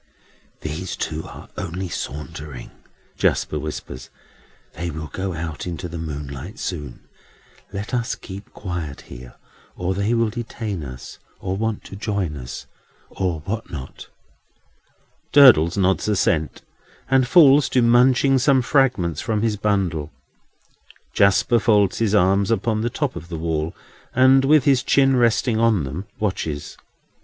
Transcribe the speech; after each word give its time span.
"Those 0.61 0.95
two 0.95 1.25
are 1.25 1.47
only 1.57 1.87
sauntering," 1.87 2.71
Jasper 3.17 3.59
whispers; 3.59 4.09
"they 4.73 4.89
will 4.89 5.11
go 5.13 5.35
out 5.35 5.67
into 5.67 5.87
the 5.87 5.99
moonlight 5.99 6.57
soon. 6.57 7.01
Let 7.71 7.93
us 7.93 8.15
keep 8.15 8.51
quiet 8.51 9.01
here, 9.01 9.35
or 9.75 9.93
they 9.93 10.15
will 10.15 10.31
detain 10.31 10.83
us, 10.83 11.19
or 11.39 11.55
want 11.55 11.83
to 11.83 11.95
join 11.95 12.35
us, 12.35 12.65
or 13.11 13.41
what 13.41 13.69
not." 13.69 14.07
Durdles 15.31 15.77
nods 15.77 16.07
assent, 16.07 16.63
and 17.07 17.27
falls 17.27 17.69
to 17.69 17.83
munching 17.83 18.39
some 18.39 18.63
fragments 18.63 19.21
from 19.21 19.43
his 19.43 19.55
bundle. 19.55 20.11
Jasper 21.13 21.59
folds 21.59 21.99
his 21.99 22.15
arms 22.15 22.49
upon 22.49 22.81
the 22.81 22.89
top 22.89 23.15
of 23.15 23.27
the 23.29 23.37
wall, 23.37 23.75
and, 24.15 24.45
with 24.45 24.63
his 24.63 24.81
chin 24.81 25.15
resting 25.15 25.59
on 25.59 25.83
them, 25.83 26.05
watches. 26.19 26.75